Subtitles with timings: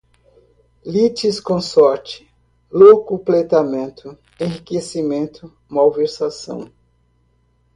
[0.83, 2.25] litisconsorte,
[2.73, 6.71] locupletamento, enriquecimento, malversação